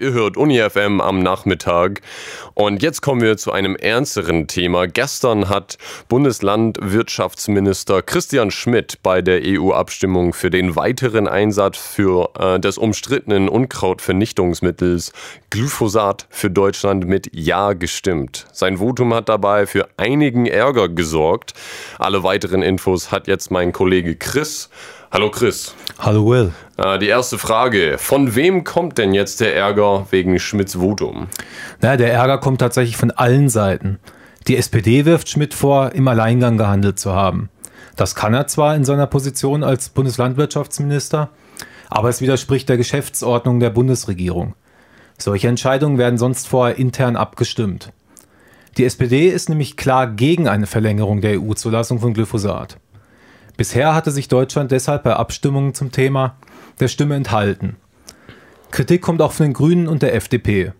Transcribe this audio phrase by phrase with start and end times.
[0.00, 2.00] Ihr hört UniFM am Nachmittag.
[2.54, 4.86] Und jetzt kommen wir zu einem ernsteren Thema.
[4.86, 5.76] Gestern hat
[6.08, 15.12] Bundeslandwirtschaftsminister Christian Schmidt bei der EU-Abstimmung für den weiteren Einsatz für äh, des umstrittenen Unkrautvernichtungsmittels
[15.50, 18.46] Glyphosat für Deutschland mit Ja gestimmt.
[18.52, 21.52] Sein Votum hat dabei für einigen Ärger gesorgt.
[21.98, 24.70] Alle weiteren Infos hat jetzt mein Kollege Chris.
[25.12, 25.74] Hallo Chris.
[25.98, 26.52] Hallo Will.
[26.76, 27.98] Äh, die erste Frage.
[27.98, 31.26] Von wem kommt denn jetzt der Ärger wegen Schmidts Votum?
[31.80, 33.98] Na, der Ärger kommt tatsächlich von allen Seiten.
[34.46, 37.48] Die SPD wirft Schmidt vor, im Alleingang gehandelt zu haben.
[37.96, 41.30] Das kann er zwar in seiner Position als Bundeslandwirtschaftsminister,
[41.88, 44.54] aber es widerspricht der Geschäftsordnung der Bundesregierung.
[45.18, 47.92] Solche Entscheidungen werden sonst vorher intern abgestimmt.
[48.78, 52.78] Die SPD ist nämlich klar gegen eine Verlängerung der EU-Zulassung von Glyphosat.
[53.60, 56.38] Bisher hatte sich Deutschland deshalb bei Abstimmungen zum Thema
[56.78, 57.76] der Stimme enthalten.
[58.70, 60.72] Kritik kommt auch von den Grünen und der FDP.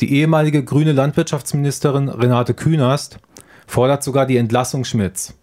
[0.00, 3.20] Die ehemalige grüne Landwirtschaftsministerin Renate Künast
[3.68, 5.38] fordert sogar die Entlassung Schmidts.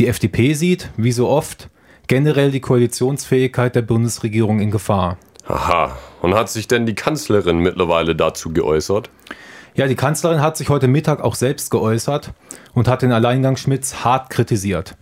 [0.00, 1.70] Die FDP sieht, wie so oft,
[2.08, 5.16] generell die Koalitionsfähigkeit der Bundesregierung in Gefahr.
[5.46, 5.96] Aha.
[6.22, 9.10] Und hat sich denn die Kanzlerin mittlerweile dazu geäußert?
[9.76, 12.32] Ja, die Kanzlerin hat sich heute Mittag auch selbst geäußert
[12.72, 14.96] und hat den Alleingang Schmidts hart kritisiert.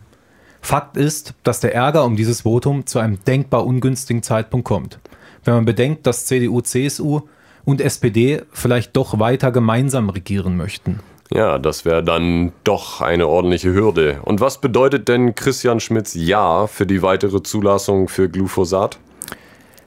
[0.62, 5.00] Fakt ist, dass der Ärger um dieses Votum zu einem denkbar ungünstigen Zeitpunkt kommt.
[5.44, 7.22] Wenn man bedenkt, dass CDU, CSU
[7.64, 11.00] und SPD vielleicht doch weiter gemeinsam regieren möchten.
[11.34, 14.20] Ja, das wäre dann doch eine ordentliche Hürde.
[14.22, 18.98] Und was bedeutet denn Christian Schmidts Ja für die weitere Zulassung für Glyphosat?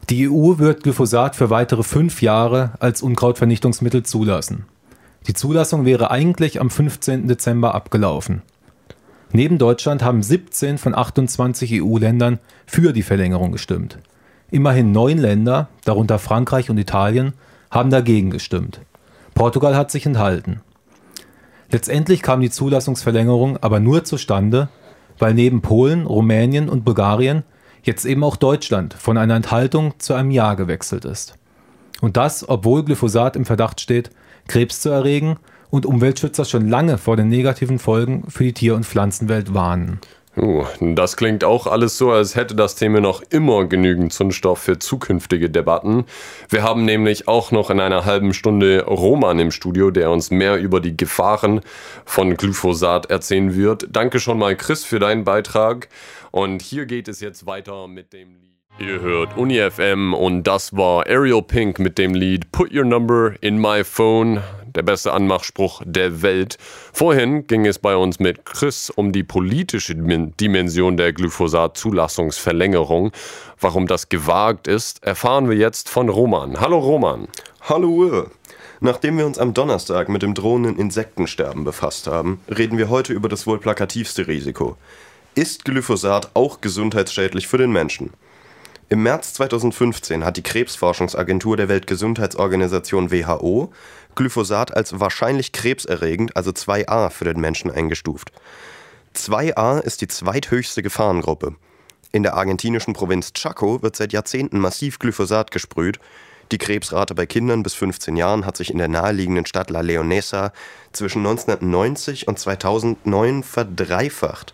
[0.09, 4.65] Die EU wird Glyphosat für weitere fünf Jahre als Unkrautvernichtungsmittel zulassen.
[5.27, 7.27] Die Zulassung wäre eigentlich am 15.
[7.27, 8.41] Dezember abgelaufen.
[9.31, 13.97] Neben Deutschland haben 17 von 28 EU-Ländern für die Verlängerung gestimmt.
[14.51, 17.33] Immerhin neun Länder, darunter Frankreich und Italien,
[17.71, 18.79] haben dagegen gestimmt.
[19.33, 20.61] Portugal hat sich enthalten.
[21.71, 24.69] Letztendlich kam die Zulassungsverlängerung aber nur zustande,
[25.17, 27.43] weil neben Polen, Rumänien und Bulgarien
[27.83, 31.35] jetzt eben auch Deutschland von einer Enthaltung zu einem Ja gewechselt ist.
[32.01, 34.09] Und das, obwohl Glyphosat im Verdacht steht,
[34.47, 35.37] Krebs zu erregen
[35.69, 39.99] und Umweltschützer schon lange vor den negativen Folgen für die Tier- und Pflanzenwelt warnen.
[40.37, 44.77] Uh, das klingt auch alles so, als hätte das Thema noch immer genügend Zündstoff für
[44.79, 46.03] zukünftige Debatten.
[46.49, 50.57] Wir haben nämlich auch noch in einer halben Stunde Roman im Studio, der uns mehr
[50.57, 51.61] über die Gefahren
[52.03, 53.87] von Glyphosat erzählen wird.
[53.91, 55.87] Danke schon mal, Chris, für deinen Beitrag.
[56.31, 58.45] Und hier geht es jetzt weiter mit dem Lied.
[58.77, 63.57] Ihr hört UniFM und das war Ariel Pink mit dem Lied Put Your Number in
[63.57, 64.41] My Phone,
[64.75, 66.57] der beste Anmachspruch der Welt.
[66.93, 73.11] Vorhin ging es bei uns mit Chris um die politische Dimension der Glyphosat-Zulassungsverlängerung.
[73.59, 76.59] Warum das gewagt ist, erfahren wir jetzt von Roman.
[76.59, 77.27] Hallo Roman.
[77.61, 78.31] Hallo Uwe.
[78.81, 83.29] Nachdem wir uns am Donnerstag mit dem drohenden Insektensterben befasst haben, reden wir heute über
[83.29, 84.77] das wohl plakativste Risiko.
[85.33, 88.11] Ist Glyphosat auch gesundheitsschädlich für den Menschen?
[88.87, 93.73] Im März 2015 hat die Krebsforschungsagentur der Weltgesundheitsorganisation WHO
[94.13, 98.31] Glyphosat als wahrscheinlich krebserregend, also 2a, für den Menschen eingestuft.
[99.15, 101.55] 2a ist die zweithöchste Gefahrengruppe.
[102.11, 105.99] In der argentinischen Provinz Chaco wird seit Jahrzehnten massiv Glyphosat gesprüht.
[106.51, 110.53] Die Krebsrate bei Kindern bis 15 Jahren hat sich in der naheliegenden Stadt La Leonesa
[110.91, 114.53] zwischen 1990 und 2009 verdreifacht.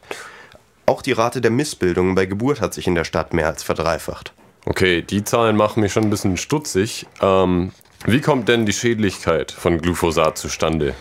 [0.92, 4.34] Auch die Rate der Missbildungen bei Geburt hat sich in der Stadt mehr als verdreifacht.
[4.66, 7.08] Okay, die Zahlen machen mich schon ein bisschen stutzig.
[7.22, 7.72] Ähm,
[8.06, 10.94] wie kommt denn die Schädlichkeit von Glyphosat zustande?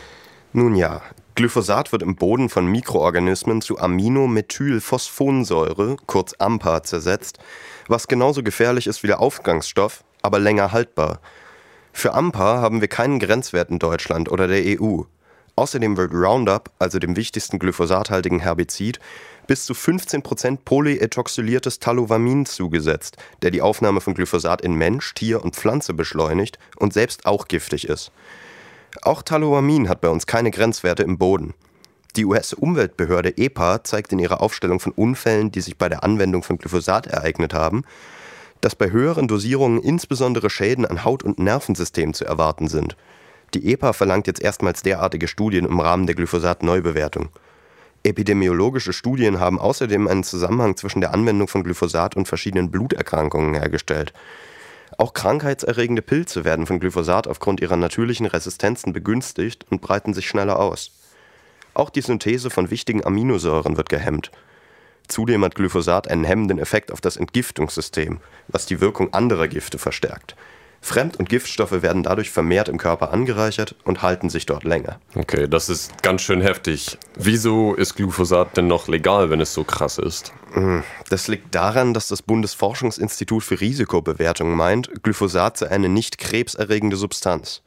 [0.53, 1.03] Nun ja,
[1.35, 7.41] Glyphosat wird im Boden von Mikroorganismen zu Aminomethylphosphonsäure, kurz AMPA, zersetzt,
[7.89, 11.19] was genauso gefährlich ist wie der Aufgangsstoff, aber länger haltbar.
[11.93, 15.01] Für AMPA haben wir keinen Grenzwert in Deutschland oder der EU.
[15.57, 19.01] Außerdem wird Roundup, also dem wichtigsten glyphosathaltigen Herbizid,
[19.47, 25.57] bis zu 15% polyethoxyliertes Talovamin zugesetzt, der die Aufnahme von Glyphosat in Mensch, Tier und
[25.57, 28.13] Pflanze beschleunigt und selbst auch giftig ist.
[29.03, 31.55] Auch Talovamin hat bei uns keine Grenzwerte im Boden.
[32.17, 36.59] Die US-Umweltbehörde EPA zeigt in ihrer Aufstellung von Unfällen, die sich bei der Anwendung von
[36.59, 37.83] Glyphosat ereignet haben,
[38.61, 42.97] dass bei höheren Dosierungen insbesondere Schäden an Haut- und Nervensystem zu erwarten sind.
[43.55, 47.31] Die EPA verlangt jetzt erstmals derartige Studien im Rahmen der Glyphosat-Neubewertung.
[48.03, 54.13] Epidemiologische Studien haben außerdem einen Zusammenhang zwischen der Anwendung von Glyphosat und verschiedenen Bluterkrankungen hergestellt.
[54.97, 60.59] Auch krankheitserregende Pilze werden von Glyphosat aufgrund ihrer natürlichen Resistenzen begünstigt und breiten sich schneller
[60.59, 60.93] aus.
[61.75, 64.31] Auch die Synthese von wichtigen Aminosäuren wird gehemmt.
[65.09, 70.37] Zudem hat Glyphosat einen hemmenden Effekt auf das Entgiftungssystem, was die Wirkung anderer Gifte verstärkt.
[70.83, 74.99] Fremd- und Giftstoffe werden dadurch vermehrt im Körper angereichert und halten sich dort länger.
[75.15, 76.99] Okay, das ist ganz schön heftig.
[77.17, 80.33] Wieso ist Glyphosat denn noch legal, wenn es so krass ist?
[81.11, 87.63] Das liegt daran, dass das Bundesforschungsinstitut für Risikobewertung meint, Glyphosat sei eine nicht krebserregende Substanz.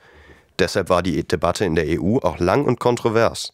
[0.60, 3.54] Deshalb war die Debatte in der EU auch lang und kontrovers.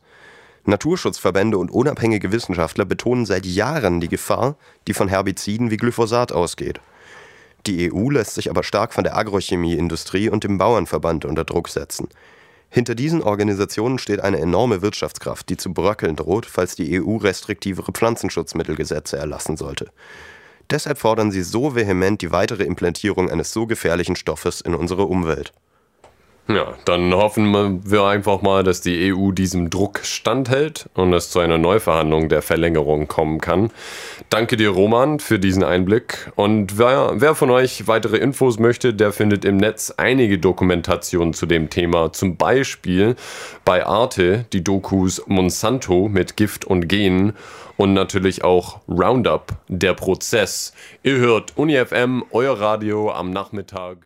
[0.66, 4.56] Naturschutzverbände und unabhängige Wissenschaftler betonen seit Jahren die Gefahr,
[4.88, 6.80] die von Herbiziden wie Glyphosat ausgeht.
[7.68, 12.08] Die EU lässt sich aber stark von der Agrochemieindustrie und dem Bauernverband unter Druck setzen.
[12.70, 17.92] Hinter diesen Organisationen steht eine enorme Wirtschaftskraft, die zu bröckeln droht, falls die EU restriktivere
[17.92, 19.92] Pflanzenschutzmittelgesetze erlassen sollte.
[20.70, 25.52] Deshalb fordern sie so vehement die weitere Implementierung eines so gefährlichen Stoffes in unsere Umwelt.
[26.52, 31.38] Ja, dann hoffen wir einfach mal, dass die EU diesem Druck standhält und es zu
[31.38, 33.70] einer Neuverhandlung der Verlängerung kommen kann.
[34.32, 36.32] Danke dir, Roman, für diesen Einblick.
[36.36, 41.46] Und wer, wer von euch weitere Infos möchte, der findet im Netz einige Dokumentationen zu
[41.46, 42.14] dem Thema.
[42.14, 43.16] Zum Beispiel
[43.64, 47.34] bei Arte die Dokus Monsanto mit Gift und Genen
[47.78, 50.74] und natürlich auch Roundup, der Prozess.
[51.04, 54.00] Ihr hört UniFM, euer Radio am Nachmittag.